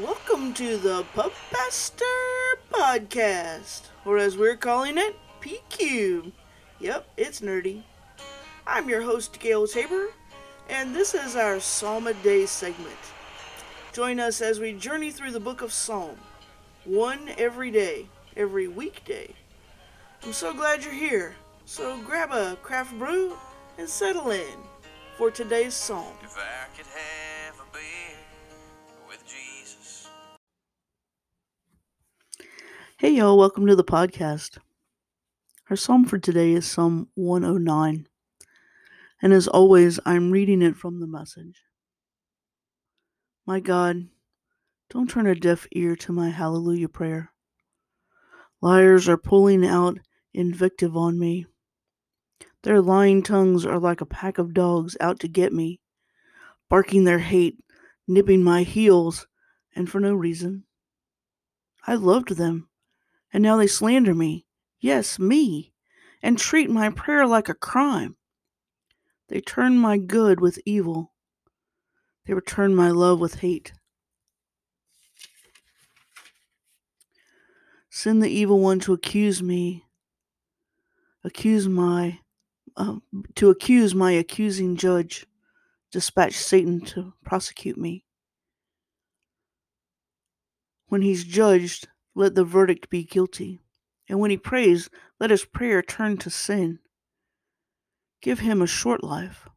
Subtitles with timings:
[0.00, 1.34] Welcome to the Pup
[2.72, 6.32] Podcast, or as we're calling it, PQ.
[6.80, 7.82] Yep, it's nerdy.
[8.66, 10.06] I'm your host, Gail Tabor,
[10.70, 12.96] and this is our Psalm a Day segment.
[13.92, 16.16] Join us as we journey through the book of Psalm,
[16.86, 19.34] one every day, every weekday.
[20.22, 21.34] I'm so glad you're here,
[21.66, 23.36] so grab a craft brew
[23.76, 24.56] and settle in
[25.18, 26.14] for today's psalm.
[33.12, 34.56] Hey, y'all, welcome to the podcast.
[35.68, 38.08] Our psalm for today is Psalm 109.
[39.20, 41.60] And as always, I'm reading it from the message.
[43.46, 44.08] My God,
[44.88, 47.32] don't turn a deaf ear to my hallelujah prayer.
[48.62, 49.98] Liars are pulling out
[50.32, 51.44] invective on me.
[52.62, 55.82] Their lying tongues are like a pack of dogs out to get me,
[56.70, 57.62] barking their hate,
[58.08, 59.26] nipping my heels,
[59.76, 60.64] and for no reason.
[61.86, 62.70] I loved them,
[63.32, 64.46] and now they slander me.
[64.80, 65.72] Yes, me,
[66.22, 68.16] and treat my prayer like a crime.
[69.28, 71.12] They turn my good with evil.
[72.26, 73.72] They return my love with hate.
[77.90, 79.84] Send the evil one to accuse me,
[81.24, 82.20] accuse my,
[82.76, 82.96] uh,
[83.34, 85.26] to accuse my accusing judge.
[85.90, 88.04] Dispatch Satan to prosecute me.
[90.86, 93.60] When he's judged, let the verdict be guilty.
[94.08, 96.80] And when he prays, let his prayer turn to sin.
[98.20, 99.48] Give him a short life,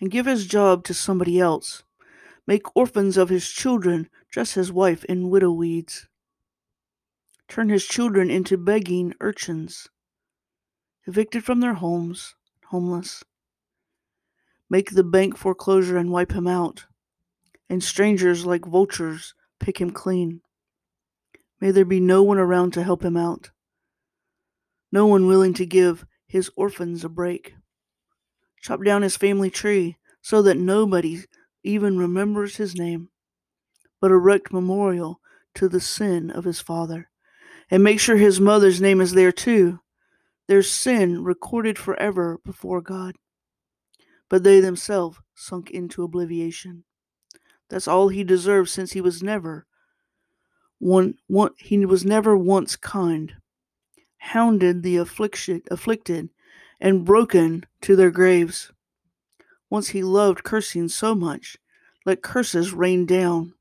[0.00, 1.82] and give his job to somebody else.
[2.46, 6.08] Make orphans of his children, dress his wife in widow weeds.
[7.48, 9.88] Turn his children into begging urchins,
[11.06, 12.34] evicted from their homes,
[12.66, 13.24] homeless.
[14.68, 16.86] Make the bank foreclosure and wipe him out,
[17.68, 20.40] and strangers like vultures pick him clean.
[21.62, 23.52] May there be no one around to help him out,
[24.90, 27.54] no one willing to give his orphans a break.
[28.60, 31.20] Chop down his family tree so that nobody
[31.62, 33.10] even remembers his name,
[34.00, 35.20] but erect memorial
[35.54, 37.10] to the sin of his father.
[37.70, 39.78] And make sure his mother's name is there too,
[40.48, 43.14] their sin recorded forever before God.
[44.28, 46.82] But they themselves sunk into oblivion.
[47.70, 49.68] That's all he deserves since he was never
[50.82, 53.32] one, one he was never once kind,
[54.16, 56.28] hounded the afflicted, afflicted
[56.80, 58.72] and broken to their graves.
[59.70, 61.56] Once he loved cursing so much,
[62.04, 63.54] let curses rain down.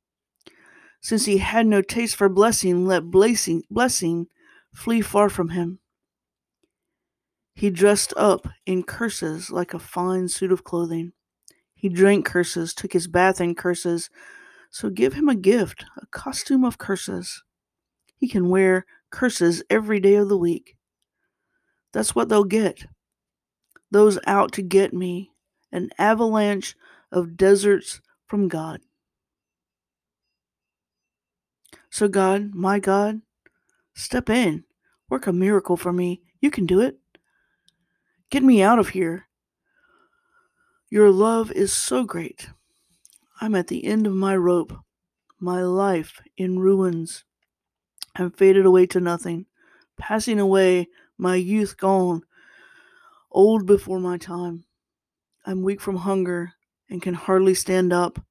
[0.99, 4.25] Since he had no taste for blessing, let blessing, blessing
[4.73, 5.77] flee far from him.
[7.53, 11.13] He dressed up in curses like a fine suit of clothing.
[11.75, 14.09] He drank curses, took his bath in curses.
[14.71, 17.43] So give him a gift, a costume of curses.
[18.15, 20.75] He can wear curses every day of the week.
[21.91, 22.85] That's what they'll get
[23.91, 25.31] those out to get me,
[25.71, 26.75] an avalanche
[27.11, 28.79] of deserts from God.
[31.89, 33.21] So, God, my God,
[33.93, 34.63] step in,
[35.09, 36.21] work a miracle for me.
[36.39, 36.97] You can do it.
[38.29, 39.27] Get me out of here.
[40.89, 42.49] Your love is so great.
[43.43, 44.71] I'm at the end of my rope,
[45.39, 47.23] my life in ruins.
[48.15, 49.47] I'm faded away to nothing,
[49.97, 52.21] passing away, my youth gone,
[53.31, 54.65] old before my time.
[55.43, 56.53] I'm weak from hunger
[56.87, 58.23] and can hardly stand up.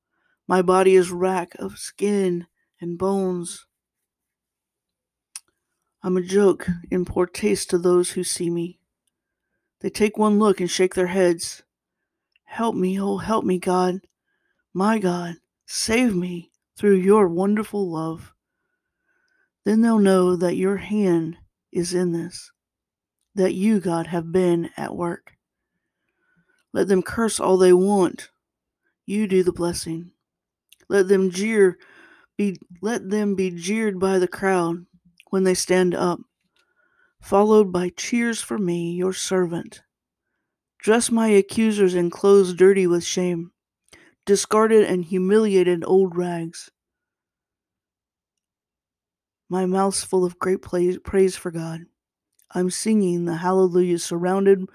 [0.47, 2.47] My body is rack of skin
[2.81, 3.66] and bones.
[6.04, 8.78] I'm a joke in poor taste to those who see me.
[9.81, 11.65] They take one look and shake their heads.
[12.44, 14.03] Help me, oh, help me, God.
[14.72, 15.36] My God,
[15.66, 18.34] save me through your wonderful love.
[19.64, 21.36] Then they'll know that your hand
[21.72, 22.50] is in this
[23.34, 25.36] that you, God, have been at work.
[26.72, 28.28] Let them curse all they want.
[29.06, 30.10] You do the blessing.
[30.88, 31.78] Let them jeer
[32.36, 34.86] be let them be jeered by the crowd
[35.30, 36.21] when they stand up,
[37.21, 39.83] followed by cheers for me, your servant.
[40.78, 43.53] Dress my accusers in clothes dirty with shame,
[44.26, 46.70] discarded and humiliated old rags.
[49.48, 51.86] My mouth's full of great praise for God.
[52.52, 54.68] I'm singing the hallelujah surrounded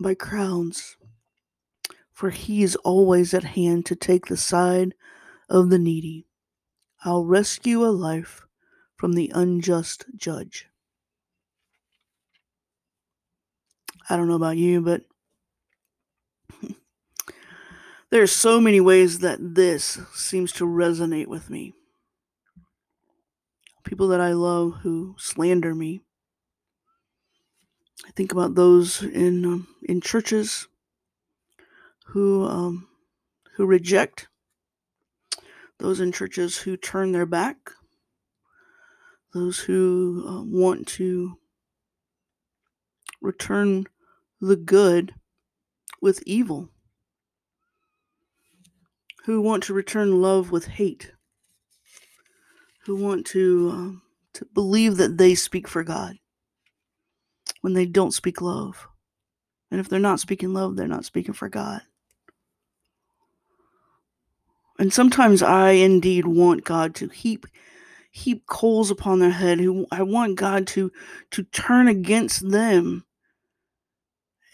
[0.00, 0.96] by crowns,
[2.12, 4.94] for he is always at hand to take the side
[5.48, 6.26] of the needy.
[7.04, 8.46] I'll rescue a life
[8.96, 10.66] from the unjust judge.
[14.08, 15.02] I don't know about you, but
[18.12, 21.72] There are so many ways that this seems to resonate with me.
[23.84, 26.02] People that I love who slander me.
[28.06, 30.68] I think about those in um, in churches
[32.08, 32.86] who um,
[33.54, 34.28] who reject,
[35.78, 37.70] those in churches who turn their back,
[39.32, 41.38] those who uh, want to
[43.22, 43.86] return
[44.38, 45.14] the good
[46.02, 46.68] with evil,
[49.24, 51.12] who want to return love with hate,
[52.84, 56.16] who want to, uh, to believe that they speak for God
[57.60, 58.88] when they don't speak love.
[59.70, 61.82] And if they're not speaking love, they're not speaking for God.
[64.78, 67.46] And sometimes I indeed want God to heap
[68.10, 69.60] heap coals upon their head.
[69.60, 70.90] Who I want God to
[71.30, 73.04] to turn against them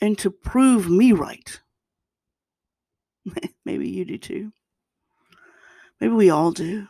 [0.00, 1.60] and to prove me right.
[3.68, 4.50] Maybe you do too.
[6.00, 6.88] Maybe we all do.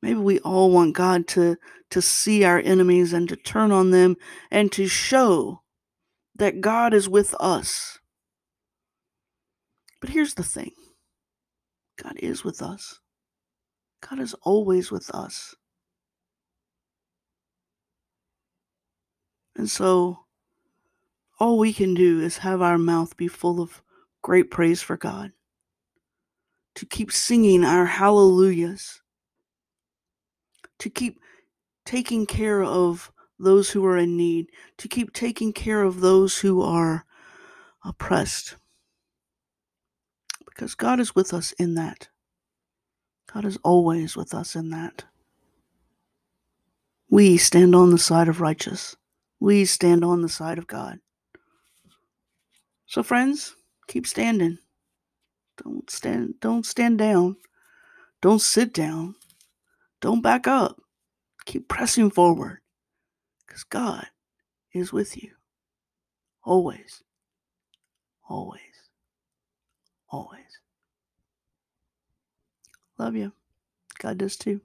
[0.00, 1.56] Maybe we all want God to,
[1.90, 4.16] to see our enemies and to turn on them
[4.52, 5.62] and to show
[6.36, 7.98] that God is with us.
[10.00, 10.70] But here's the thing
[12.00, 13.00] God is with us,
[14.08, 15.56] God is always with us.
[19.56, 20.20] And so
[21.40, 23.82] all we can do is have our mouth be full of
[24.22, 25.32] great praise for God,
[26.78, 29.02] to keep singing our hallelujahs,
[30.78, 31.18] to keep
[31.84, 33.10] taking care of
[33.40, 34.46] those who are in need,
[34.76, 37.04] to keep taking care of those who are
[37.84, 38.54] oppressed.
[40.46, 42.08] Because God is with us in that.
[43.34, 45.04] God is always with us in that.
[47.10, 48.94] We stand on the side of righteous.
[49.40, 51.00] We stand on the side of God.
[52.86, 53.56] So friends,
[53.88, 54.58] keep standing.
[55.62, 57.36] Don't stand don't stand down.
[58.22, 59.16] Don't sit down.
[60.00, 60.80] Don't back up.
[61.46, 62.60] Keep pressing forward.
[63.48, 64.06] Cuz God
[64.72, 65.32] is with you.
[66.44, 67.02] Always.
[68.28, 68.60] Always.
[70.10, 70.60] Always.
[72.98, 73.32] Love you.
[73.98, 74.60] God does too.